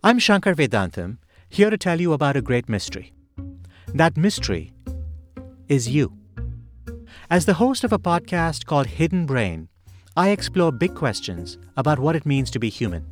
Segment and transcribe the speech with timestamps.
[0.00, 1.18] I'm Shankar Vedantam,
[1.48, 3.12] here to tell you about a great mystery.
[3.88, 4.72] That mystery
[5.66, 6.12] is you.
[7.28, 9.68] As the host of a podcast called Hidden Brain,
[10.16, 13.04] I explore big questions about what it means to be human.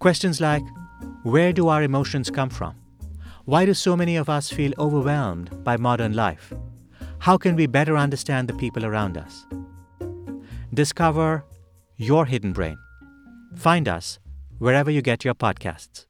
[0.00, 0.62] Questions like
[1.22, 2.74] where do our emotions come from?
[3.46, 6.52] Why do so many of us feel overwhelmed by modern life?
[7.20, 9.46] How can we better understand the people around us?
[10.74, 11.46] Discover
[11.96, 12.76] your hidden brain.
[13.56, 14.18] Find us
[14.58, 16.06] wherever you get your podcasts.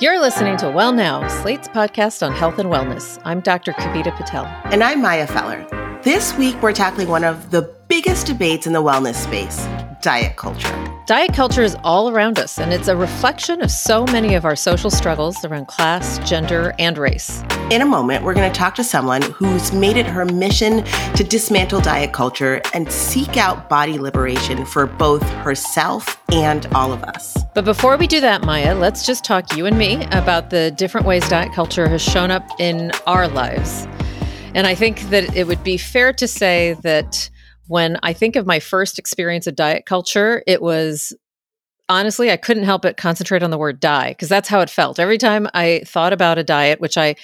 [0.00, 3.22] You're listening to Well Now, Slate's podcast on health and wellness.
[3.24, 3.72] I'm Dr.
[3.72, 4.46] Kavita Patel.
[4.64, 5.64] And I'm Maya Feller.
[6.02, 9.66] This week, we're tackling one of the biggest debates in the wellness space
[10.00, 10.74] diet culture.
[11.04, 14.56] Diet culture is all around us, and it's a reflection of so many of our
[14.56, 17.44] social struggles around class, gender, and race.
[17.70, 20.82] In a moment, we're going to talk to someone who's made it her mission
[21.16, 27.04] to dismantle diet culture and seek out body liberation for both herself and all of
[27.04, 27.36] us.
[27.54, 31.06] But before we do that, Maya, let's just talk you and me about the different
[31.06, 33.86] ways diet culture has shown up in our lives.
[34.54, 37.28] And I think that it would be fair to say that
[37.72, 41.16] when I think of my first experience of diet culture, it was
[41.88, 44.98] honestly, I couldn't help but concentrate on the word die because that's how it felt.
[44.98, 47.14] Every time I thought about a diet, which I,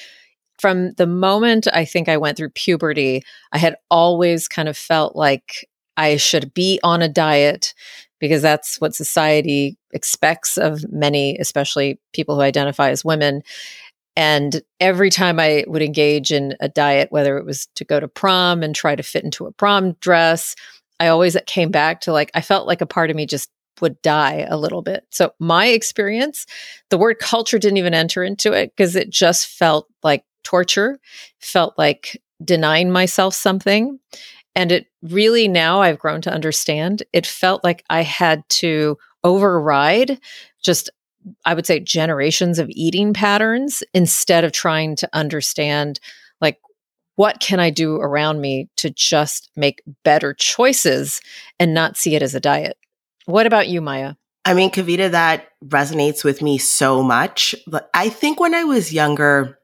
[0.58, 5.14] from the moment I think I went through puberty, I had always kind of felt
[5.14, 7.74] like I should be on a diet
[8.18, 13.42] because that's what society expects of many, especially people who identify as women.
[14.18, 18.08] And every time I would engage in a diet, whether it was to go to
[18.08, 20.56] prom and try to fit into a prom dress,
[20.98, 23.48] I always came back to like, I felt like a part of me just
[23.80, 25.06] would die a little bit.
[25.12, 26.46] So, my experience,
[26.90, 30.98] the word culture didn't even enter into it because it just felt like torture,
[31.38, 34.00] felt like denying myself something.
[34.56, 40.18] And it really now I've grown to understand, it felt like I had to override
[40.64, 40.90] just
[41.44, 46.00] I would say generations of eating patterns instead of trying to understand
[46.40, 46.58] like
[47.16, 51.20] what can I do around me to just make better choices
[51.58, 52.76] and not see it as a diet.
[53.26, 54.14] What about you, Maya?
[54.44, 57.54] I mean, Kavita, that resonates with me so much.
[57.66, 59.58] But I think when I was younger,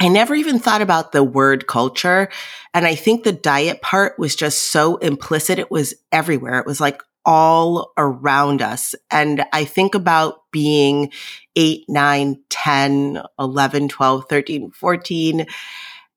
[0.00, 2.30] I never even thought about the word culture.
[2.72, 5.58] And I think the diet part was just so implicit.
[5.58, 6.58] It was everywhere.
[6.58, 8.94] It was like all around us.
[9.10, 11.12] And I think about being
[11.56, 15.46] 8, 9, 10, 11, 12, 13, 14,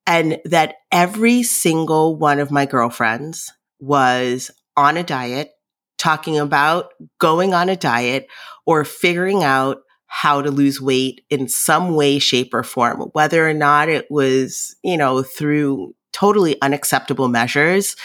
[0.05, 5.51] and that every single one of my girlfriends was on a diet,
[5.97, 8.27] talking about going on a diet
[8.65, 13.53] or figuring out how to lose weight in some way, shape, or form, whether or
[13.53, 17.95] not it was, you know, through totally unacceptable measures,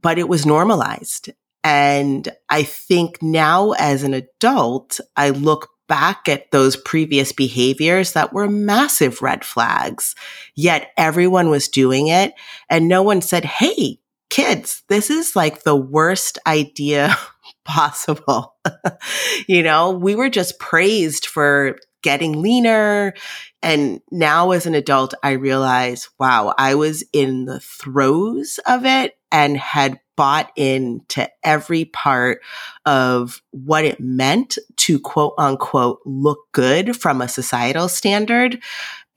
[0.00, 1.30] but it was normalized.
[1.64, 8.32] And I think now as an adult, I look back at those previous behaviors that
[8.32, 10.14] were massive red flags,
[10.54, 12.34] yet everyone was doing it.
[12.68, 13.98] And no one said, Hey,
[14.30, 17.16] kids, this is like the worst idea
[17.64, 18.56] possible.
[19.48, 23.14] you know, we were just praised for getting leaner.
[23.62, 29.18] And now as an adult, I realize, wow, I was in the throes of it
[29.32, 32.42] and had bought into every part
[32.84, 38.60] of what it meant to quote unquote look good from a societal standard.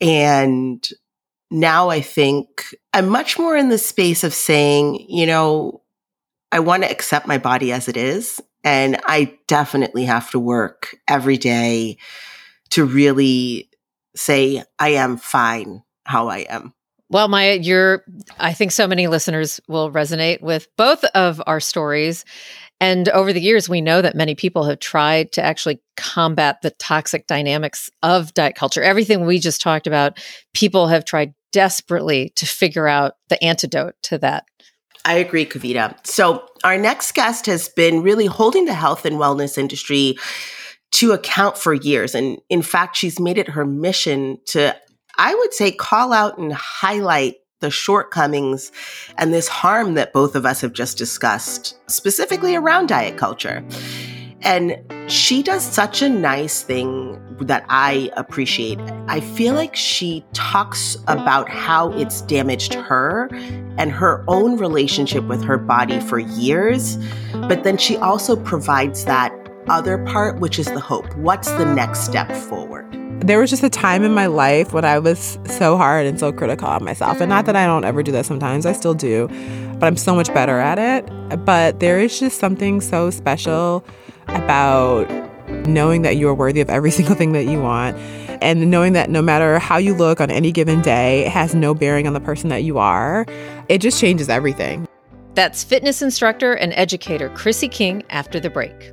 [0.00, 0.88] And
[1.50, 5.82] now I think I'm much more in the space of saying, you know,
[6.52, 8.40] I want to accept my body as it is.
[8.62, 11.98] And I definitely have to work every day
[12.70, 13.70] to really
[14.14, 16.74] say, I am fine how I am.
[17.12, 18.06] Well, Maya, you're,
[18.38, 22.24] I think so many listeners will resonate with both of our stories.
[22.80, 26.70] And over the years, we know that many people have tried to actually combat the
[26.70, 28.82] toxic dynamics of diet culture.
[28.82, 30.18] Everything we just talked about,
[30.54, 34.46] people have tried desperately to figure out the antidote to that.
[35.04, 35.94] I agree, Kavita.
[36.06, 40.16] So, our next guest has been really holding the health and wellness industry
[40.92, 42.14] to account for years.
[42.14, 44.74] And in fact, she's made it her mission to
[45.18, 48.72] I would say call out and highlight the shortcomings
[49.18, 53.64] and this harm that both of us have just discussed, specifically around diet culture.
[54.42, 54.76] And
[55.06, 58.80] she does such a nice thing that I appreciate.
[59.06, 63.28] I feel like she talks about how it's damaged her
[63.78, 66.98] and her own relationship with her body for years.
[67.32, 69.32] But then she also provides that
[69.68, 71.14] other part, which is the hope.
[71.16, 73.01] What's the next step forward?
[73.22, 76.32] There was just a time in my life when I was so hard and so
[76.32, 77.20] critical of myself.
[77.20, 79.28] And not that I don't ever do that sometimes, I still do,
[79.78, 81.44] but I'm so much better at it.
[81.44, 83.84] But there is just something so special
[84.28, 85.10] about
[85.66, 87.96] knowing that you are worthy of every single thing that you want
[88.42, 91.74] and knowing that no matter how you look on any given day, it has no
[91.74, 93.24] bearing on the person that you are.
[93.68, 94.88] It just changes everything.
[95.34, 98.92] That's fitness instructor and educator Chrissy King after the break.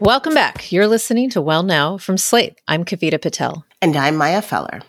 [0.00, 0.72] Welcome back.
[0.72, 2.58] You're listening to Well Now from Slate.
[2.66, 3.66] I'm Kavita Patel.
[3.82, 4.80] And I'm Maya Feller.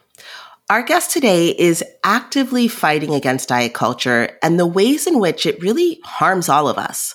[0.70, 5.62] Our guest today is actively fighting against diet culture and the ways in which it
[5.62, 7.14] really harms all of us.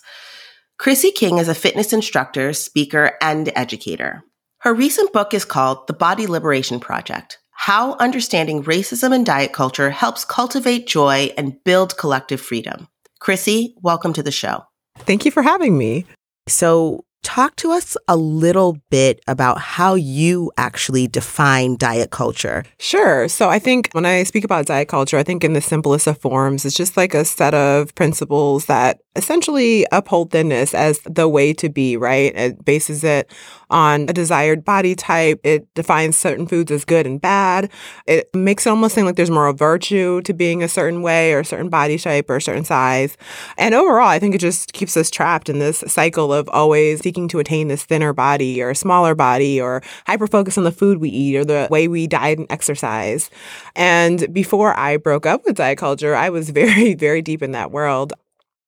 [0.77, 4.23] Chrissy King is a fitness instructor, speaker, and educator.
[4.59, 9.89] Her recent book is called The Body Liberation Project How Understanding Racism and Diet Culture
[9.89, 12.89] Helps Cultivate Joy and Build Collective Freedom.
[13.21, 14.65] Chrissy, welcome to the show.
[14.99, 16.05] Thank you for having me.
[16.47, 22.63] So, talk to us a little bit about how you actually define diet culture.
[22.79, 23.27] Sure.
[23.27, 26.19] So I think when I speak about diet culture, I think in the simplest of
[26.19, 31.53] forms, it's just like a set of principles that essentially uphold thinness as the way
[31.55, 32.37] to be, right?
[32.37, 33.33] It bases it
[33.71, 35.41] on a desired body type.
[35.43, 37.71] It defines certain foods as good and bad.
[38.07, 41.41] It makes it almost seem like there's moral virtue to being a certain way or
[41.41, 43.17] a certain body type or a certain size.
[43.57, 47.16] And overall, I think it just keeps us trapped in this cycle of always seeking
[47.29, 50.99] to attain this thinner body or a smaller body or hyper focus on the food
[50.99, 53.31] we eat or the way we diet and exercise.
[53.75, 57.71] And before I broke up with diet culture, I was very, very deep in that
[57.71, 58.13] world.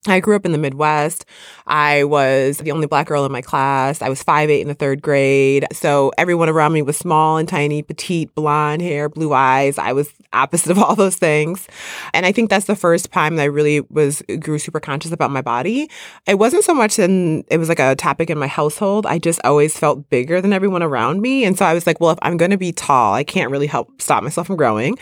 [0.06, 1.24] I grew up in the Midwest.
[1.66, 4.00] I was the only black girl in my class.
[4.00, 5.66] I was five eight in the third grade.
[5.72, 9.76] So everyone around me was small and tiny, petite, blonde hair, blue eyes.
[9.76, 11.66] I was opposite of all those things.
[12.14, 15.32] And I think that's the first time that I really was grew super conscious about
[15.32, 15.90] my body.
[16.26, 19.04] It wasn't so much in it was like a topic in my household.
[19.04, 21.44] I just always felt bigger than everyone around me.
[21.44, 24.00] And so I was like, well, if I'm gonna be tall, I can't really help
[24.00, 24.96] stop myself from growing.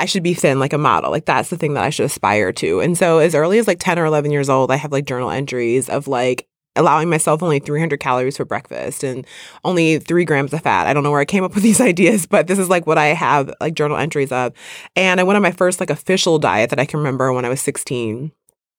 [0.00, 1.10] I should be thin like a model.
[1.10, 2.80] Like that's the thing that I should aspire to.
[2.80, 5.30] And so as early as like 10 or 11 years old, I have like journal
[5.30, 9.26] entries of like allowing myself only 300 calories for breakfast and
[9.62, 10.86] only three grams of fat.
[10.86, 12.96] I don't know where I came up with these ideas, but this is like what
[12.96, 14.54] I have like journal entries of.
[14.96, 17.50] And I went on my first like official diet that I can remember when I
[17.50, 18.32] was 16.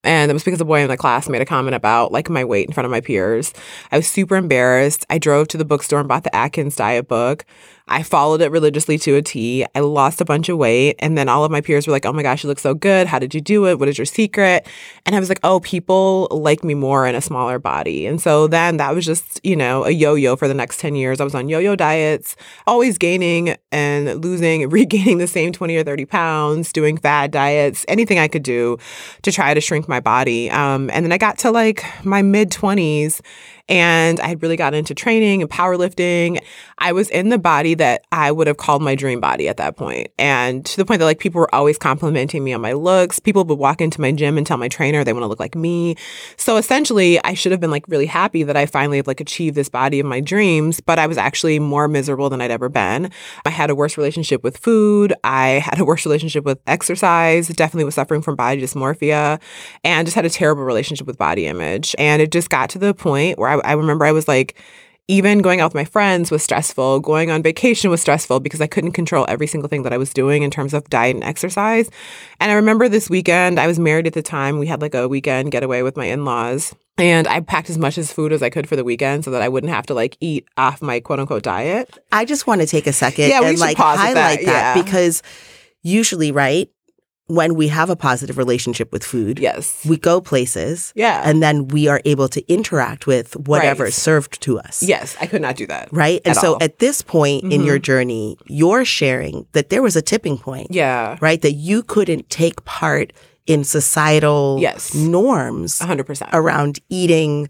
[0.03, 2.43] And it was because a boy in the class made a comment about like my
[2.43, 3.53] weight in front of my peers.
[3.91, 5.05] I was super embarrassed.
[5.11, 7.45] I drove to the bookstore and bought the Atkins diet book.
[7.91, 9.65] I followed it religiously to a T.
[9.75, 10.95] I lost a bunch of weight.
[10.99, 13.05] And then all of my peers were like, oh my gosh, you look so good.
[13.05, 13.79] How did you do it?
[13.79, 14.65] What is your secret?
[15.05, 18.07] And I was like, oh, people like me more in a smaller body.
[18.07, 20.95] And so then that was just, you know, a yo yo for the next 10
[20.95, 21.19] years.
[21.19, 25.83] I was on yo yo diets, always gaining and losing, regaining the same 20 or
[25.83, 28.77] 30 pounds, doing fad diets, anything I could do
[29.23, 30.49] to try to shrink my body.
[30.49, 33.21] Um, and then I got to like my mid 20s
[33.69, 36.41] and I had really gotten into training and powerlifting.
[36.77, 39.77] I was in the body that I would have called my dream body at that
[39.77, 40.09] point.
[40.17, 43.19] And to the point that like people were always complimenting me on my looks.
[43.19, 45.55] People would walk into my gym and tell my trainer they want to look like
[45.55, 45.95] me.
[46.37, 49.55] So essentially, I should have been like really happy that I finally have like achieved
[49.55, 53.11] this body of my dreams, but I was actually more miserable than I'd ever been.
[53.45, 55.13] I had a worse relationship with food.
[55.23, 59.41] I had a worse relationship with exercise, definitely was suffering from body dysmorphia,
[59.83, 61.95] and just had a terrible relationship with body image.
[61.97, 64.55] And it just got to the point where I I remember I was like,
[65.07, 67.01] even going out with my friends was stressful.
[67.01, 70.13] Going on vacation was stressful because I couldn't control every single thing that I was
[70.13, 71.89] doing in terms of diet and exercise.
[72.39, 74.59] And I remember this weekend, I was married at the time.
[74.59, 76.73] We had like a weekend getaway with my in laws.
[76.97, 79.41] And I packed as much as food as I could for the weekend so that
[79.41, 81.97] I wouldn't have to like eat off my quote unquote diet.
[82.11, 84.81] I just want to take a second Yeah, and like highlight that, that, yeah.
[84.81, 85.23] because
[85.81, 86.69] usually, right,
[87.35, 89.79] when we have a positive relationship with food, Yes.
[89.87, 91.21] we go places Yeah.
[91.23, 93.89] and then we are able to interact with whatever Right.
[93.89, 94.83] is served to us.
[94.83, 95.87] yes, I could not do that.
[95.91, 96.21] Right.
[96.25, 96.57] And so all.
[96.63, 97.83] at this point in your mm-hmm.
[97.83, 101.17] journey, you're sharing that there was a tipping point, Yeah.
[101.21, 101.41] right?
[101.41, 103.13] That you couldn't take part
[103.47, 104.93] in societal Yes.
[104.93, 106.29] norms 100%.
[106.33, 107.49] around eating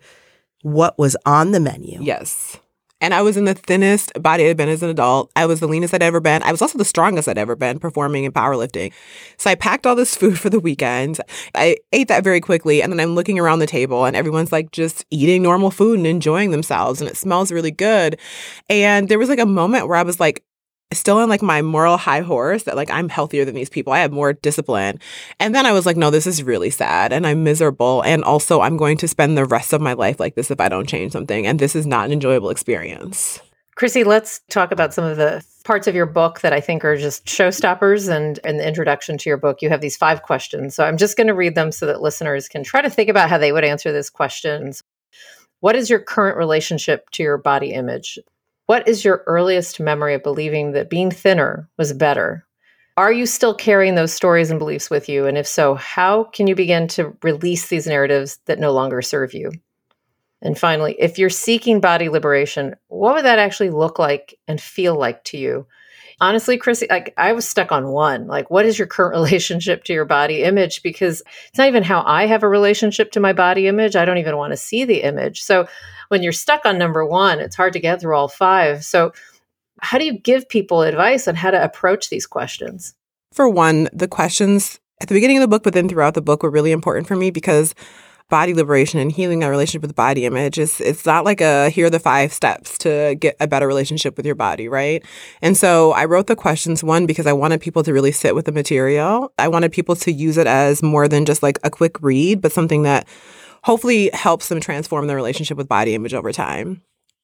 [0.62, 1.98] what was on the menu.
[2.02, 2.58] Yes.
[3.02, 5.32] And I was in the thinnest body I'd been as an adult.
[5.36, 6.44] I was the leanest I'd ever been.
[6.44, 8.94] I was also the strongest I'd ever been performing in powerlifting.
[9.38, 11.20] So I packed all this food for the weekend.
[11.56, 12.82] I ate that very quickly.
[12.82, 16.08] And then I'm looking around the table and everyone's like just eating normal food and
[16.08, 17.02] enjoying themselves.
[17.02, 18.20] And it smells really good.
[18.70, 20.44] And there was like a moment where I was like,
[20.94, 23.94] still on like my moral high horse that like I'm healthier than these people.
[23.94, 25.00] I have more discipline.
[25.40, 28.02] And then I was like, no, this is really sad and I'm miserable.
[28.04, 30.70] And also, I'm going to spend the rest of my life like this if I
[30.70, 31.48] don't change something.
[31.48, 33.40] And this is not an enjoyable experience.
[33.76, 36.98] Chrissy, let's talk about some of the parts of your book that I think are
[36.98, 38.14] just showstoppers.
[38.14, 40.76] And in the introduction to your book, you have these five questions.
[40.76, 43.30] So I'm just going to read them so that listeners can try to think about
[43.30, 44.84] how they would answer these questions.
[45.62, 48.20] What is your current relationship to your body image?
[48.72, 52.48] What is your earliest memory of believing that being thinner was better?
[52.96, 55.28] Are you still carrying those stories and beliefs with you?
[55.28, 59.34] And if so, how can you begin to release these narratives that no longer serve
[59.34, 59.52] you?
[60.42, 64.96] And finally, if you're seeking body liberation, what would that actually look like and feel
[64.96, 65.68] like to you?
[66.22, 68.28] Honestly, Chrissy, like I was stuck on one.
[68.28, 70.82] Like, what is your current relationship to your body image?
[70.82, 73.98] Because it's not even how I have a relationship to my body image.
[73.98, 75.42] I don't even want to see the image.
[75.42, 75.68] So
[76.12, 78.84] when you're stuck on number one, it's hard to get through all five.
[78.84, 79.14] So,
[79.82, 82.94] how do you give people advice on how to approach these questions?
[83.32, 86.44] For one, the questions at the beginning of the book, but then throughout the book
[86.44, 87.74] were really important for me because
[88.30, 91.88] body liberation and healing our relationship with body image is it's not like a here
[91.88, 95.04] are the five steps to get a better relationship with your body, right?
[95.42, 98.46] And so I wrote the questions one because I wanted people to really sit with
[98.46, 99.32] the material.
[99.40, 102.52] I wanted people to use it as more than just like a quick read, but
[102.52, 103.08] something that
[103.64, 106.82] hopefully helps them transform their relationship with body image over time.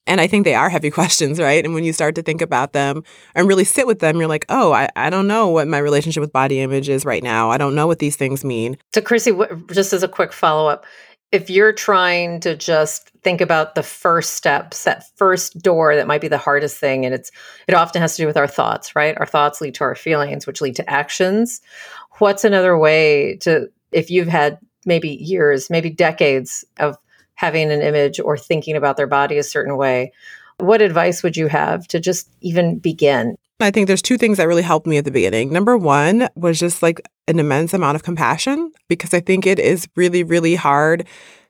[0.08, 1.64] And I think they are heavy questions, right?
[1.64, 3.04] And when you start to think about them
[3.36, 6.22] and really sit with them, you're like, oh, I, I don't know what my relationship
[6.22, 7.52] with body image is right now.
[7.52, 8.78] I don't know what these things mean.
[8.94, 9.34] So, Chrissy,
[9.72, 10.86] just as a quick follow up,
[11.34, 16.22] if you're trying to just think about the first steps, that first door that might
[16.22, 17.32] be the hardest thing, and it's
[17.68, 19.18] it often has to do with our thoughts, right?
[19.20, 21.60] Our thoughts lead to our feelings, which lead to actions.
[22.20, 26.98] What's another way to if you've had maybe years, maybe decades of
[27.36, 30.12] having an image or thinking about their body a certain way.
[30.58, 33.38] What advice would you have to just even begin?
[33.60, 35.52] I think there's two things that really helped me at the beginning.
[35.52, 39.88] Number one was just like an immense amount of compassion because I think it is
[39.96, 41.08] really, really hard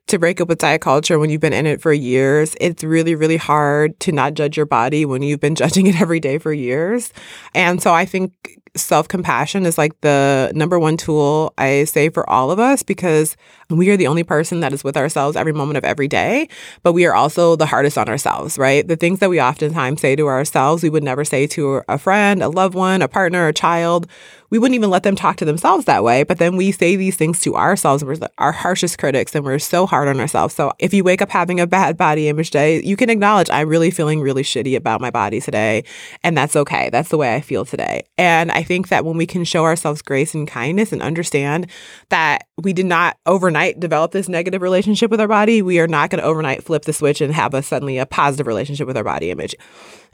[0.07, 2.55] to break up with diet culture when you've been in it for years.
[2.61, 6.19] It's really, really hard to not judge your body when you've been judging it every
[6.19, 7.11] day for years.
[7.53, 12.29] And so I think self compassion is like the number one tool I say for
[12.29, 13.35] all of us because
[13.69, 16.47] we are the only person that is with ourselves every moment of every day,
[16.83, 18.87] but we are also the hardest on ourselves, right?
[18.87, 22.41] The things that we oftentimes say to ourselves, we would never say to a friend,
[22.41, 24.07] a loved one, a partner, a child.
[24.49, 26.23] We wouldn't even let them talk to themselves that way.
[26.23, 28.03] But then we say these things to ourselves.
[28.05, 30.55] We're our harshest critics and we're so hard on ourselves.
[30.55, 33.67] So if you wake up having a bad body image day, you can acknowledge, I'm
[33.67, 35.83] really feeling really shitty about my body today.
[36.23, 36.89] And that's okay.
[36.89, 38.03] That's the way I feel today.
[38.17, 41.67] And I think that when we can show ourselves grace and kindness and understand
[42.09, 46.09] that we did not overnight develop this negative relationship with our body, we are not
[46.09, 49.03] going to overnight flip the switch and have a suddenly a positive relationship with our
[49.03, 49.53] body image.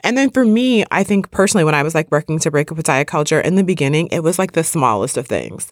[0.04, 2.76] And then for me, I think personally, when I was like working to break up
[2.76, 5.72] with diet culture in the beginning, it was like the smallest of things.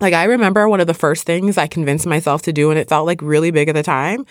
[0.00, 2.88] Like I remember one of the first things I convinced myself to do, and it
[2.88, 4.26] felt like really big at the time,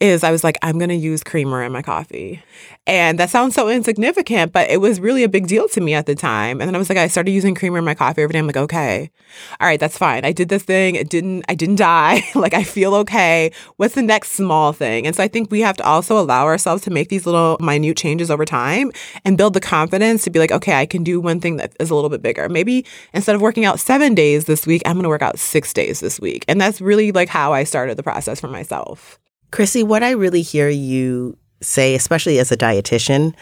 [0.00, 2.42] is I was like, I'm going to use creamer in my coffee.
[2.86, 6.06] And that sounds so insignificant, but it was really a big deal to me at
[6.06, 6.60] the time.
[6.60, 8.38] And then I was like, I started using creamer in my coffee every day.
[8.38, 9.10] I'm like, okay,
[9.60, 10.24] all right, that's fine.
[10.24, 10.94] I did this thing.
[10.94, 12.22] It didn't, I didn't die.
[12.34, 13.52] like I feel okay.
[13.76, 15.06] What's the next small thing?
[15.06, 17.98] And so I think we have to also allow ourselves to make these little minute
[17.98, 18.90] changes over time
[19.24, 21.90] and build the confidence to be like, okay, I can do one thing that is
[21.90, 22.48] a little bit bigger.
[22.48, 25.74] Maybe instead of working out seven days this week, I'm going to work out six
[25.74, 26.46] days this week.
[26.48, 29.20] And that's really like how I started the process for myself.
[29.50, 33.34] Chrissy, what I really hear you say, especially as a dietitian,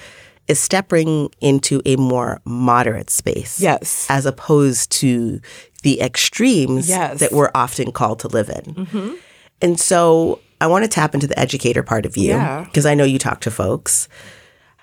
[0.48, 3.60] is stepping into a more moderate space.
[3.60, 4.06] Yes.
[4.08, 5.40] As opposed to
[5.82, 7.20] the extremes yes.
[7.20, 8.74] that we're often called to live in.
[8.74, 9.14] Mm-hmm.
[9.60, 12.32] And so I want to tap into the educator part of you
[12.64, 12.90] because yeah.
[12.90, 14.08] I know you talk to folks.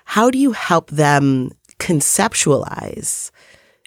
[0.04, 3.30] How do you help them conceptualize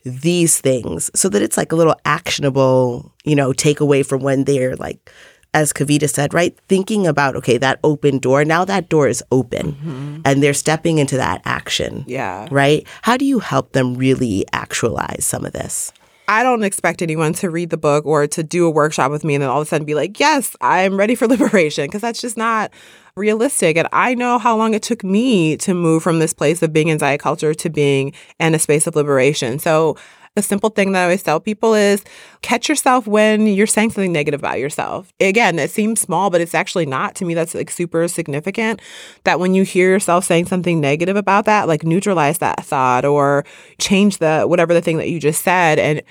[0.03, 4.75] these things so that it's like a little actionable, you know, takeaway from when they're
[4.75, 5.11] like
[5.53, 6.57] as Kavita said, right?
[6.67, 10.21] Thinking about, okay, that open door, now that door is open mm-hmm.
[10.25, 12.03] and they're stepping into that action.
[12.07, 12.47] Yeah.
[12.51, 12.85] Right?
[13.01, 15.91] How do you help them really actualize some of this?
[16.27, 19.33] I don't expect anyone to read the book or to do a workshop with me
[19.33, 22.21] and then all of a sudden be like, yes, I'm ready for liberation, because that's
[22.21, 22.71] just not
[23.15, 23.77] realistic.
[23.77, 26.89] And I know how long it took me to move from this place of being
[26.89, 29.57] in diet culture to being in a space of liberation.
[29.57, 29.97] So
[30.35, 32.03] A simple thing that I always tell people is
[32.41, 35.11] catch yourself when you're saying something negative about yourself.
[35.19, 37.15] Again, it seems small, but it's actually not.
[37.15, 38.81] To me, that's like super significant
[39.25, 43.43] that when you hear yourself saying something negative about that, like neutralize that thought or
[43.79, 45.77] change the whatever the thing that you just said.
[45.77, 46.01] And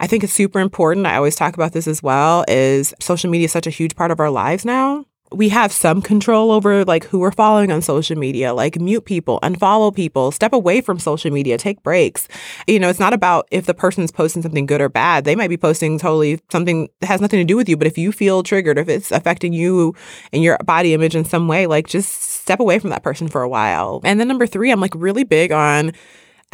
[0.00, 1.06] I think it's super important.
[1.06, 4.10] I always talk about this as well is social media is such a huge part
[4.10, 8.16] of our lives now we have some control over like who we're following on social
[8.16, 12.28] media like mute people unfollow people step away from social media take breaks.
[12.66, 15.24] You know it's not about if the person's posting something good or bad.
[15.24, 17.98] They might be posting totally something that has nothing to do with you but if
[17.98, 19.94] you feel triggered if it's affecting you
[20.32, 23.42] and your body image in some way like just step away from that person for
[23.42, 24.00] a while.
[24.04, 25.92] And then number three i'm like really big on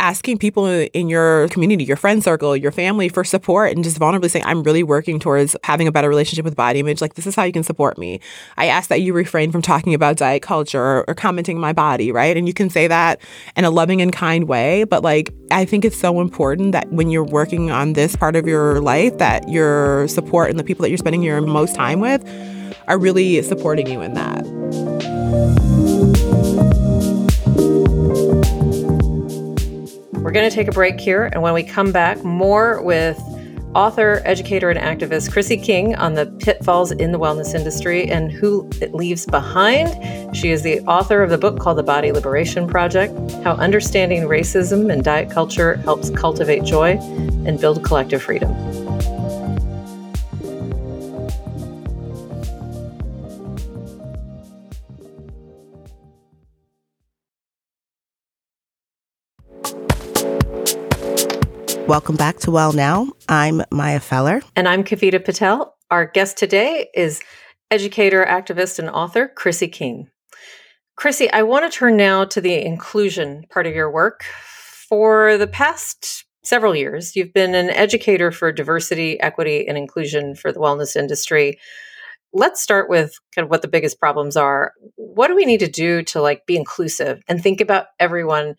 [0.03, 4.29] asking people in your community, your friend circle, your family for support and just vulnerably
[4.29, 7.01] saying, I'm really working towards having a better relationship with body image.
[7.01, 8.21] Like, this is how you can support me.
[8.57, 12.11] I ask that you refrain from talking about diet culture or, or commenting my body,
[12.11, 12.37] right?
[12.37, 13.21] And you can say that
[13.57, 14.83] in a loving and kind way.
[14.83, 18.49] But like, I think it's so important that when you're working on this part of
[18.49, 22.29] your life, that your support and the people that you're spending your most time with
[22.89, 25.92] are really supporting you in that.
[30.23, 31.29] We're going to take a break here.
[31.33, 33.21] And when we come back, more with
[33.75, 38.71] author, educator, and activist Chrissy King on the pitfalls in the wellness industry and who
[38.81, 40.37] it leaves behind.
[40.37, 43.13] She is the author of the book called The Body Liberation Project
[43.43, 46.99] How Understanding Racism and Diet Culture Helps Cultivate Joy
[47.45, 48.53] and Build Collective Freedom.
[61.93, 63.13] Welcome back to Well Now.
[63.29, 64.41] I'm Maya Feller.
[64.57, 65.77] And I'm Kavita Patel.
[65.91, 67.21] Our guest today is
[67.71, 70.09] educator, activist, and author Chrissy King.
[70.97, 74.25] Chrissy, I want to turn now to the inclusion part of your work.
[74.89, 80.51] For the past several years, you've been an educator for diversity, equity, and inclusion for
[80.51, 81.59] the wellness industry.
[82.33, 84.73] Let's start with kind of what the biggest problems are.
[84.97, 88.55] What do we need to do to like be inclusive and think about everyone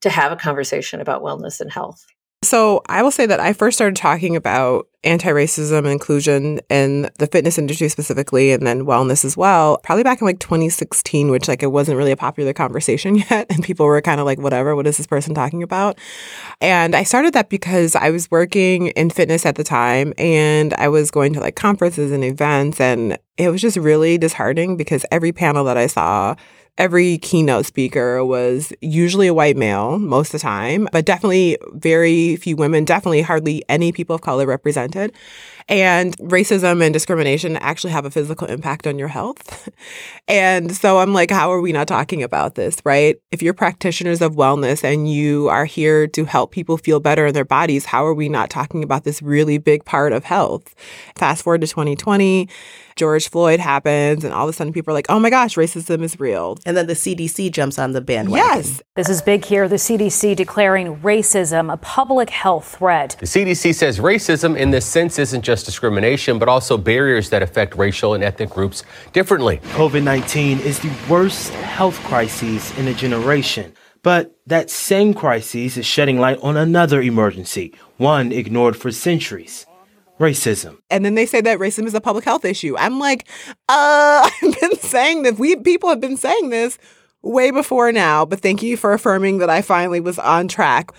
[0.00, 2.04] to have a conversation about wellness and health?
[2.42, 7.58] So I will say that I first started talking about anti-racism inclusion in the fitness
[7.58, 11.72] industry specifically and then wellness as well probably back in like 2016 which like it
[11.72, 14.98] wasn't really a popular conversation yet and people were kind of like whatever what is
[14.98, 15.98] this person talking about?
[16.60, 20.88] And i started that because i was working in fitness at the time and i
[20.88, 25.32] was going to like conferences and events and it was just really disheartening because every
[25.32, 26.36] panel that i saw
[26.78, 32.36] every keynote speaker was usually a white male most of the time, but definitely very
[32.36, 35.12] few women, definitely hardly any people of color represented.
[35.68, 39.68] And racism and discrimination actually have a physical impact on your health.
[40.28, 43.16] and so I'm like, how are we not talking about this, right?
[43.30, 47.34] If you're practitioners of wellness and you are here to help people feel better in
[47.34, 50.74] their bodies, how are we not talking about this really big part of health?
[51.16, 52.48] Fast forward to 2020,
[52.96, 56.02] George Floyd happens, and all of a sudden people are like, oh my gosh, racism
[56.02, 56.58] is real.
[56.66, 58.46] And then the CDC jumps on the bandwagon.
[58.46, 58.82] Yes.
[58.94, 59.68] This is big here.
[59.68, 63.16] The CDC declaring racism a public health threat.
[63.18, 67.76] The CDC says racism in this sense isn't just discrimination, but also barriers that affect
[67.76, 69.58] racial and ethnic groups differently.
[69.74, 73.72] COVID 19 is the worst health crisis in a generation.
[74.02, 79.64] But that same crisis is shedding light on another emergency, one ignored for centuries
[80.22, 80.78] racism.
[80.90, 82.76] And then they say that racism is a public health issue.
[82.78, 83.28] I'm like,
[83.68, 85.38] uh, I've been saying this.
[85.38, 86.78] We people have been saying this
[87.22, 90.90] way before now, but thank you for affirming that I finally was on track.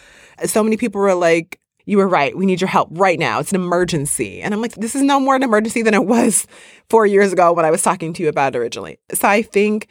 [0.45, 2.36] So many people were like, you were right.
[2.36, 3.39] We need your help right now.
[3.39, 4.41] It's an emergency.
[4.41, 6.47] And I'm like, this is no more an emergency than it was
[6.89, 8.99] four years ago when I was talking to you about it originally.
[9.13, 9.88] So I think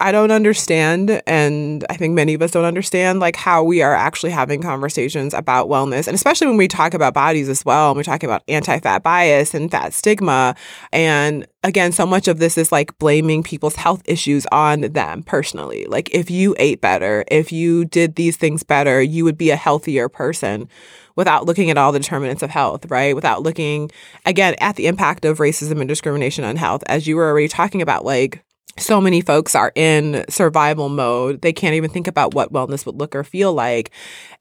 [0.00, 3.94] I don't understand, and I think many of us don't understand, like how we are
[3.94, 7.90] actually having conversations about wellness, and especially when we talk about bodies as well.
[7.90, 10.54] And we're talking about anti-fat bias and fat stigma,
[10.92, 15.86] and again, so much of this is like blaming people's health issues on them personally.
[15.86, 19.56] Like if you ate better, if you did these things better, you would be a
[19.56, 20.68] healthier person
[21.16, 23.14] without looking at all the determinants of health, right?
[23.14, 23.90] Without looking
[24.24, 27.82] again at the impact of racism and discrimination on health, as you were already talking
[27.82, 28.44] about, like
[28.76, 31.40] so many folks are in survival mode.
[31.42, 33.90] They can't even think about what wellness would look or feel like.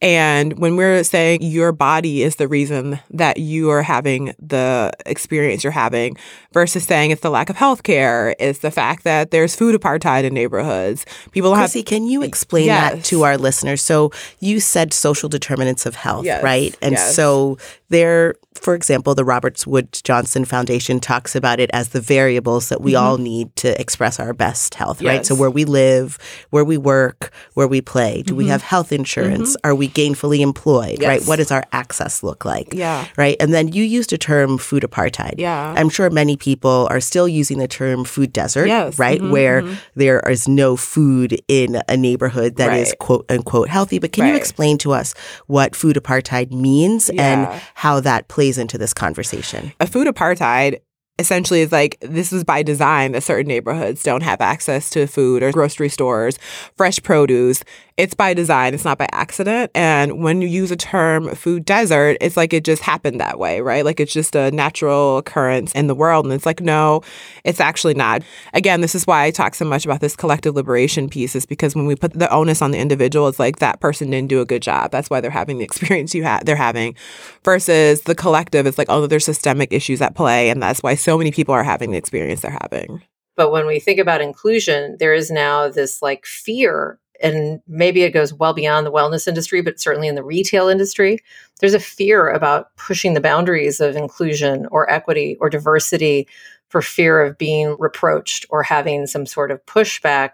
[0.01, 5.63] And when we're saying your body is the reason that you are having the experience
[5.63, 6.17] you're having
[6.51, 10.23] versus saying it's the lack of health care, it's the fact that there's food apartheid
[10.23, 11.05] in neighborhoods.
[11.31, 12.93] People Chrissy, have, can you explain yes.
[12.93, 13.81] that to our listeners?
[13.81, 16.43] So you said social determinants of health, yes.
[16.43, 16.77] right?
[16.81, 17.15] And yes.
[17.15, 17.57] so
[17.89, 22.81] there, for example, the Roberts Wood Johnson Foundation talks about it as the variables that
[22.81, 23.03] we Mm-hmm.
[23.03, 25.25] all need to express our best health, right?
[25.25, 26.17] So where we live,
[26.49, 28.23] where we work, where we play.
[28.23, 28.37] Do Mm-hmm.
[28.37, 29.55] we have health insurance?
[29.63, 31.23] Are we gainfully employed, right?
[31.25, 32.73] What does our access look like?
[32.73, 33.05] Yeah.
[33.17, 33.37] Right.
[33.39, 35.35] And then you used a term food apartheid.
[35.37, 35.73] Yeah.
[35.77, 38.97] I'm sure many people are still using the term food desert, Yes.
[38.99, 39.21] right?
[39.21, 39.77] Mhm, Where mhm.
[39.95, 42.99] there is no food in a neighborhood that is Right.
[42.99, 43.99] quote unquote healthy.
[43.99, 45.13] But can you explain to us
[45.47, 47.59] what food apartheid means and Yeah.
[47.77, 49.71] How that plays into this conversation?
[49.79, 50.79] a food apartheid
[51.19, 55.43] essentially is like this is by design that certain neighborhoods don't have access to food
[55.43, 56.39] or grocery stores,
[56.75, 57.63] fresh produce.
[57.97, 59.71] It's by design, it's not by accident.
[59.73, 63.59] And when you use a term food desert, it's like it just happened that way,
[63.59, 63.83] right?
[63.83, 66.25] Like it's just a natural occurrence in the world.
[66.25, 67.01] And it's like, no,
[67.43, 68.21] it's actually not.
[68.53, 71.75] Again, this is why I talk so much about this collective liberation piece, is because
[71.75, 74.45] when we put the onus on the individual, it's like that person didn't do a
[74.45, 74.91] good job.
[74.91, 76.95] That's why they're having the experience you have they're having.
[77.43, 81.17] Versus the collective, it's like, oh, there's systemic issues at play, and that's why so
[81.17, 83.01] many people are having the experience they're having.
[83.37, 88.11] But when we think about inclusion, there is now this like fear, and maybe it
[88.11, 91.19] goes well beyond the wellness industry, but certainly in the retail industry,
[91.59, 96.27] there's a fear about pushing the boundaries of inclusion or equity or diversity
[96.69, 100.33] for fear of being reproached or having some sort of pushback.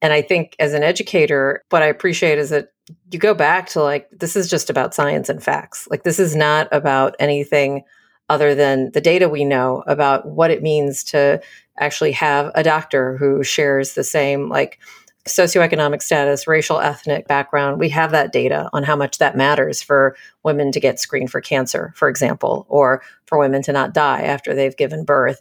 [0.00, 2.72] And I think as an educator, what I appreciate is that
[3.10, 5.88] you go back to like, this is just about science and facts.
[5.90, 7.82] Like, this is not about anything
[8.28, 11.40] other than the data we know about what it means to
[11.78, 14.78] actually have a doctor who shares the same like
[15.26, 17.78] socioeconomic status, racial, ethnic background.
[17.78, 21.40] We have that data on how much that matters for women to get screened for
[21.40, 25.40] cancer, for example, or for women to not die after they've given birth.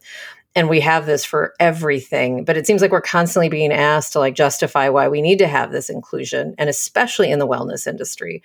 [0.55, 4.19] And we have this for everything, but it seems like we're constantly being asked to
[4.19, 8.41] like justify why we need to have this inclusion, and especially in the wellness industry.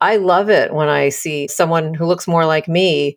[0.00, 3.16] I love it when I see someone who looks more like me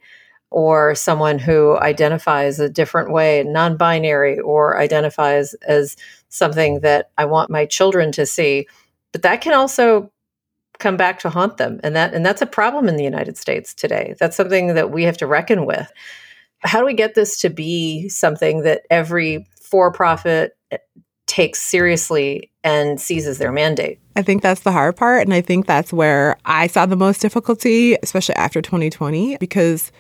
[0.52, 5.96] or someone who identifies a different way, non binary, or identifies as
[6.30, 8.68] something that I want my children to see.
[9.12, 10.12] But that can also
[10.80, 11.80] come back to haunt them.
[11.84, 14.16] And that and that's a problem in the United States today.
[14.20, 15.92] That's something that we have to reckon with.
[16.60, 20.78] How do we get this to be something that every for-profit eh,
[21.26, 24.00] takes seriously and seizes their mandate?
[24.16, 25.22] I think that's the hard part.
[25.22, 29.92] And I think that's where I saw the most difficulty, especially after 2020, because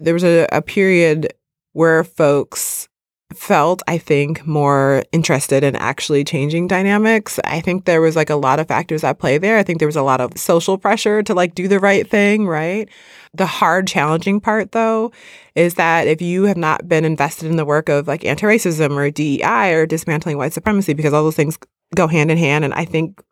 [0.00, 1.32] there was a, a period
[1.72, 2.88] where folks
[3.34, 7.38] felt, I think, more interested in actually changing dynamics.
[7.44, 9.56] I think there was like a lot of factors at play there.
[9.56, 12.46] I think there was a lot of social pressure to like do the right thing,
[12.46, 12.88] right?
[13.34, 15.12] The hard, challenging part, though,
[15.54, 18.96] is that if you have not been invested in the work of like anti racism
[18.96, 21.58] or DEI or dismantling white supremacy, because all those things
[21.94, 22.64] go hand in hand.
[22.64, 23.22] And I think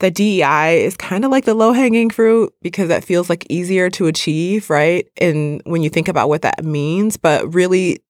[0.00, 3.90] that DEI is kind of like the low hanging fruit because that feels like easier
[3.90, 5.08] to achieve, right?
[5.18, 8.00] And when you think about what that means, but really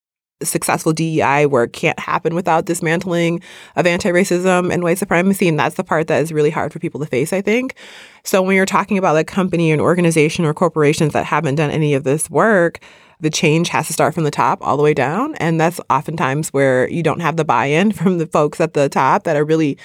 [0.42, 3.40] successful DEI work can't happen without dismantling
[3.74, 7.00] of anti-racism and white supremacy and that's the part that is really hard for people
[7.00, 7.74] to face I think.
[8.22, 11.94] So when you're talking about a company and organization or corporations that haven't done any
[11.94, 12.80] of this work,
[13.20, 16.52] the change has to start from the top all the way down and that's oftentimes
[16.52, 19.78] where you don't have the buy-in from the folks at the top that are really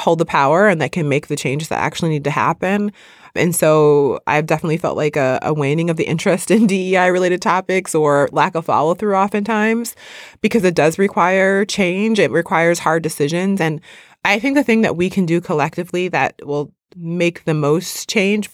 [0.00, 2.92] hold the power and that can make the changes that actually need to happen.
[3.34, 7.42] And so I've definitely felt like a, a waning of the interest in DEI related
[7.42, 9.94] topics or lack of follow through oftentimes
[10.40, 12.18] because it does require change.
[12.18, 13.60] It requires hard decisions.
[13.60, 13.80] And
[14.24, 18.48] I think the thing that we can do collectively that will make the most change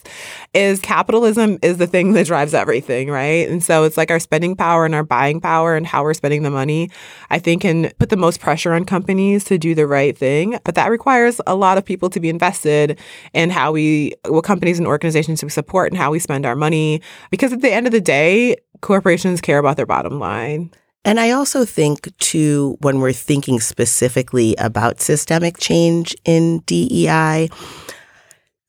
[0.53, 3.49] is capitalism is the thing that drives everything, right?
[3.49, 6.43] And so it's like our spending power and our buying power and how we're spending
[6.43, 6.89] the money,
[7.29, 10.59] I think can put the most pressure on companies to do the right thing.
[10.63, 12.99] But that requires a lot of people to be invested
[13.33, 17.01] in how we, what companies and organizations we support and how we spend our money.
[17.31, 20.71] Because at the end of the day, corporations care about their bottom line.
[21.05, 27.49] And I also think, too, when we're thinking specifically about systemic change in DEI,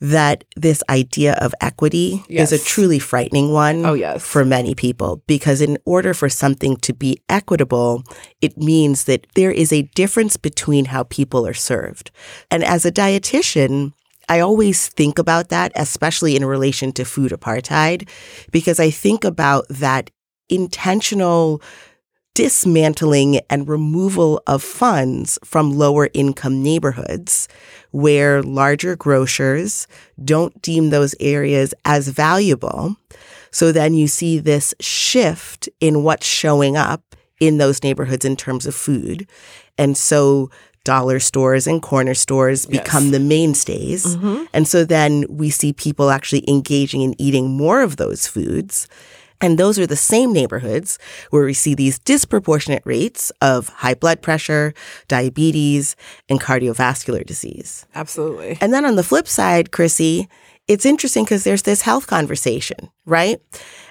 [0.01, 2.53] that this idea of equity Yes.
[2.53, 4.23] is a truly frightening one Oh, yes.
[4.23, 8.03] for many people because in order for something to be equitable
[8.43, 12.11] it means that there is a difference between how people are served
[12.51, 13.93] and as a dietitian
[14.29, 18.07] I always think about that especially in relation to food apartheid
[18.53, 20.11] because I think about that
[20.51, 21.63] intentional
[22.35, 27.49] dismantling and removal of funds from lower income neighborhoods
[27.91, 29.87] where larger grocers
[30.25, 32.97] don't deem those areas as valuable.
[33.51, 37.03] So then you see this shift in what's showing up
[37.41, 39.27] in those neighborhoods in terms of food.
[39.79, 40.51] And so
[40.85, 44.17] dollar stores and corner stores become the mainstays.
[44.17, 44.45] Mm-hmm.
[44.55, 48.89] And so then we see people actually engaging in eating more of those foods.
[49.41, 50.99] And those are the same neighborhoods
[51.31, 54.73] where we see these disproportionate rates of high blood pressure,
[55.09, 55.97] diabetes,
[56.29, 57.87] and cardiovascular disease.
[57.95, 58.59] Absolutely.
[58.61, 60.29] And then on the flip side, Chrissy,
[60.69, 63.41] it's interesting because there's this health conversation, right?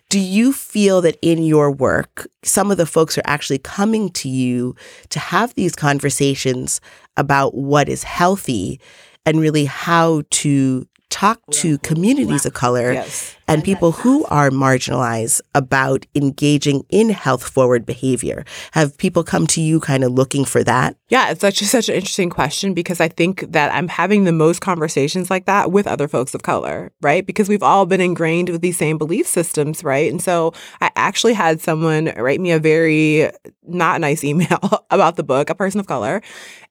[0.10, 4.30] Do you feel that in your work, some of the folks are actually coming to
[4.30, 4.76] you
[5.10, 6.82] to have these conversations
[7.18, 8.80] about what is healthy
[9.26, 13.36] and really how to talk to communities of color Yes.
[13.48, 18.46] And people who are marginalized about engaging in health forward behavior?
[18.72, 20.96] Have people come to you kind of looking for that?
[21.10, 24.62] Yeah, it's actually such an interesting question because I think that I'm having the most
[24.62, 27.26] conversations like that with other folks of color, right?
[27.26, 30.12] Because we've all been ingrained with these same belief systems, right?
[30.12, 33.30] And so I actually had someone write me a very
[33.68, 36.22] not nice email about the book, a person of color,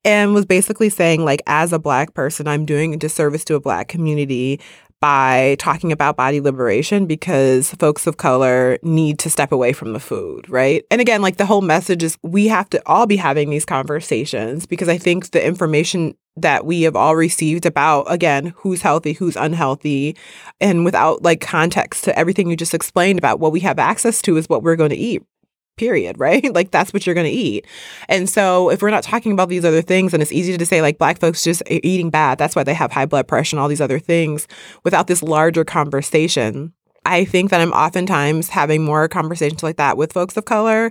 [0.04, 3.60] and was basically saying, like, as a Black person, I'm doing a disservice to a
[3.60, 4.60] Black community
[5.04, 10.00] by talking about body liberation because folks of color need to step away from the
[10.00, 10.82] food, right?
[10.90, 14.64] And again, like the whole message is we have to all be having these conversations
[14.64, 19.36] because I think the information that we have all received about again who's healthy who's
[19.36, 20.16] unhealthy
[20.58, 24.36] and without like context to everything you just explained about what we have access to
[24.36, 25.22] is what we're going to eat
[25.76, 26.52] period, right?
[26.54, 27.66] like that's what you're going to eat.
[28.08, 30.82] And so if we're not talking about these other things and it's easy to say
[30.82, 33.68] like black folks just eating bad, that's why they have high blood pressure and all
[33.68, 34.46] these other things
[34.84, 36.72] without this larger conversation.
[37.06, 40.90] I think that I'm oftentimes having more conversations like that with folks of color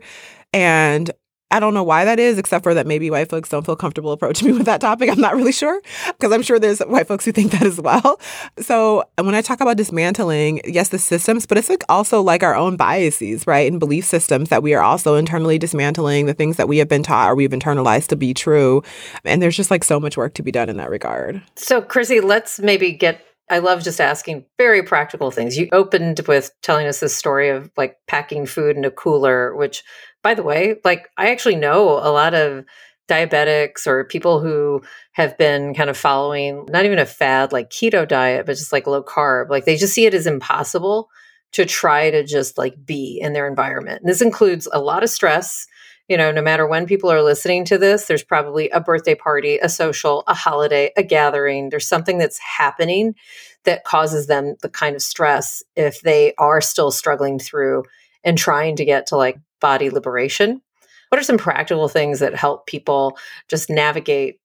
[0.54, 1.10] and
[1.54, 4.12] I don't know why that is, except for that maybe white folks don't feel comfortable
[4.12, 5.08] approaching me with that topic.
[5.08, 8.20] I'm not really sure because I'm sure there's white folks who think that as well.
[8.58, 12.56] So when I talk about dismantling, yes, the systems, but it's like also like our
[12.56, 13.72] own biases, right?
[13.72, 17.04] And belief systems that we are also internally dismantling, the things that we have been
[17.04, 18.82] taught or we've internalized to be true.
[19.24, 21.39] And there's just like so much work to be done in that regard.
[21.56, 23.24] So, Chrissy, let's maybe get.
[23.52, 25.58] I love just asking very practical things.
[25.58, 29.84] You opened with telling us this story of like packing food in a cooler, which,
[30.24, 32.66] by the way, like I actually know a lot of
[33.10, 34.82] diabetics or people who
[35.12, 38.88] have been kind of following not even a fad like keto diet, but just like
[38.88, 39.50] low carb.
[39.50, 41.10] Like they just see it as impossible
[41.52, 44.02] to try to just like be in their environment.
[44.02, 45.68] And this includes a lot of stress.
[46.10, 49.58] You know, no matter when people are listening to this, there's probably a birthday party,
[49.58, 51.70] a social, a holiday, a gathering.
[51.70, 53.16] There's something that's happening
[53.64, 57.84] that causes them the kind of stress if they are still struggling through
[58.24, 60.62] and trying to get to like body liberation.
[61.10, 64.39] What are some practical things that help people just navigate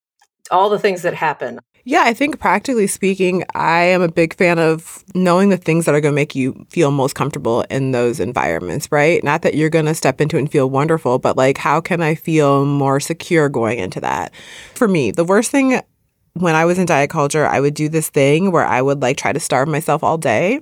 [0.51, 1.59] all the things that happen?
[1.85, 5.95] Yeah, I think practically speaking, I am a big fan of knowing the things that
[5.95, 9.25] are going to make you feel most comfortable in those environments, right?
[9.25, 12.15] Not that you're going to step into and feel wonderful, but like, how can I
[12.15, 14.35] feel more secure going into that?
[14.75, 15.81] For me, the worst thing
[16.35, 19.17] when I was in diet culture, I would do this thing where I would like
[19.17, 20.61] try to starve myself all day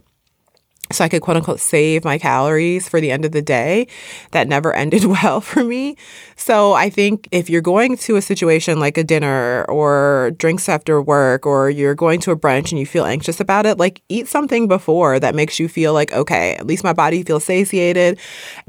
[0.93, 3.87] so I could quote unquote save my calories for the end of the day.
[4.31, 5.97] That never ended well for me.
[6.37, 11.01] So I think if you're going to a situation like a dinner or drinks after
[11.01, 14.29] work or you're going to a brunch and you feel anxious about it, like eat
[14.29, 18.19] something before that makes you feel like, okay, at least my body feels satiated.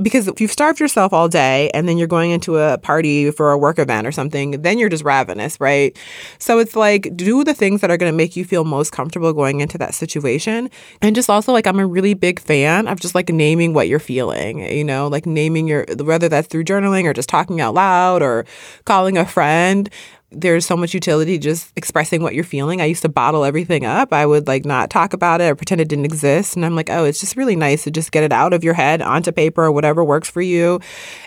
[0.02, 3.52] Because if you've starved yourself all day and then you're going into a party for
[3.52, 5.98] a work event or something, then you're just ravenous, right?
[6.40, 9.34] So it's like do the things that are going to make you feel most comfortable
[9.34, 10.70] going into that situation.
[11.02, 14.00] And just also like I'm a really big fan of just like naming what you're
[14.00, 18.22] feeling, you know, like naming your, whether that's through journaling or just talking out loud
[18.22, 18.46] or
[18.86, 19.90] calling a friend.
[20.32, 22.82] There's so much utility just expressing what you're feeling.
[22.82, 24.12] I used to bottle everything up.
[24.12, 26.56] I would like not talk about it or pretend it didn't exist.
[26.56, 28.74] And I'm like, oh, it's just really nice to just get it out of your
[28.74, 30.80] head onto paper or whatever works for you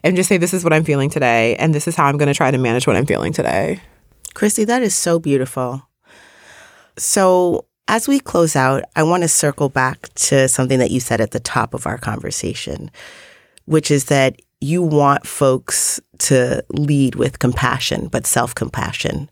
[0.02, 1.56] and just say, this is what I'm feeling today.
[1.56, 3.80] And this is how I'm going to try to manage what I'm feeling today.
[4.34, 5.86] Christy, that is so beautiful.
[6.96, 11.20] So, as we close out, I want to circle back to something that you said
[11.20, 12.88] at the top of our conversation,
[13.64, 19.28] which is that you want folks to lead with compassion, but self compassion.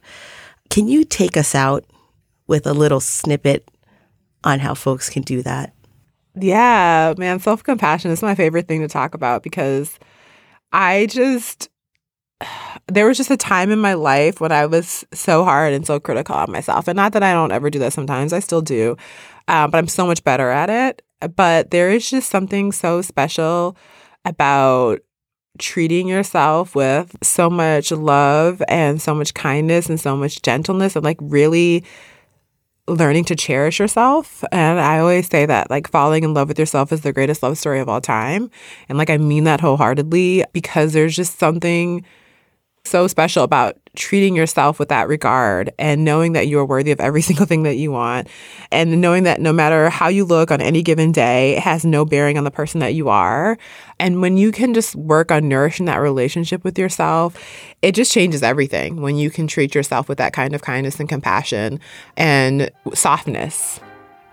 [0.71, 1.85] Can you take us out
[2.49, 3.71] with a little snippet
[4.42, 5.73] on how folks can do that?
[6.35, 10.01] Yeah, man, self compassion is my favorite thing to talk about because
[10.73, 11.71] I just,
[12.88, 16.01] there was just a time in my life when I was so hard and so
[16.01, 16.88] critical of myself.
[16.88, 18.96] And not that I don't ever do that sometimes, I still do,
[19.46, 21.03] uh, but I'm so much better at it.
[21.37, 23.77] But there is just something so special
[24.24, 25.01] about
[25.59, 31.05] treating yourself with so much love and so much kindness and so much gentleness and
[31.05, 31.85] like really
[32.87, 34.44] learning to cherish yourself.
[34.51, 37.59] And I always say that like falling in love with yourself is the greatest love
[37.59, 38.51] story of all time.
[38.88, 42.05] And like I mean that wholeheartedly because there's just something
[42.88, 47.01] so special about treating yourself with that regard and knowing that you are worthy of
[47.01, 48.29] every single thing that you want.
[48.70, 52.05] And knowing that no matter how you look on any given day it has no
[52.05, 53.59] bearing on the person that you are.
[53.98, 57.37] And when you can just work on nourishing that relationship with yourself
[57.83, 61.09] it just changes everything when you can treat yourself with that kind of kindness and
[61.09, 61.81] compassion
[62.16, 63.81] and softness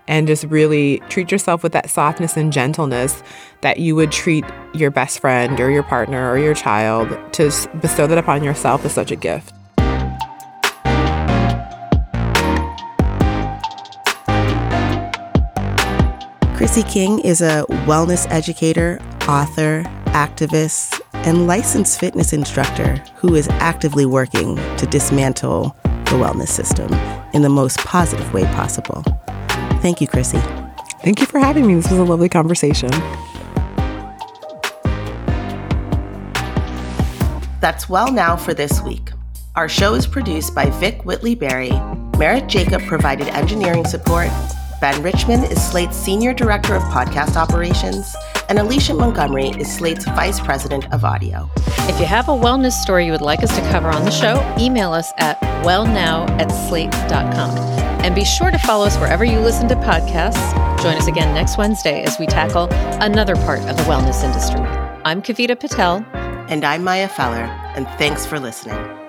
[0.08, 3.22] and just really treat yourself with that softness and gentleness
[3.60, 7.44] that you would treat your best friend or your partner or your child to
[7.80, 9.52] bestow that upon yourself is such a gift.
[16.56, 24.06] Chrissy King is a wellness educator, author, activist, and licensed fitness instructor who is actively
[24.06, 26.92] working to dismantle the wellness system
[27.34, 29.04] in the most positive way possible.
[29.86, 30.40] Thank you, Chrissy.
[31.04, 31.76] Thank you for having me.
[31.76, 32.90] This was a lovely conversation.
[37.60, 39.12] That's well now for this week.
[39.54, 41.70] Our show is produced by Vic Whitley Berry.
[42.18, 44.26] Merritt Jacob provided engineering support.
[44.80, 48.14] Ben Richmond is Slate's Senior Director of Podcast Operations,
[48.48, 51.50] and Alicia Montgomery is Slate's Vice President of Audio.
[51.88, 54.42] If you have a wellness story you would like us to cover on the show,
[54.58, 57.56] email us at wellnow at slate.com.
[58.04, 60.52] And be sure to follow us wherever you listen to podcasts.
[60.82, 62.68] Join us again next Wednesday as we tackle
[63.00, 64.60] another part of the wellness industry.
[65.04, 66.04] I'm Kavita Patel.
[66.48, 69.05] And I'm Maya Feller, and thanks for listening.